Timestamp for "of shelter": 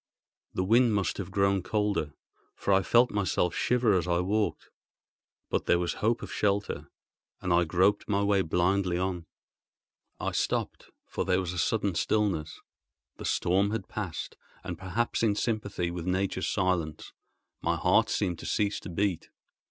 6.23-6.89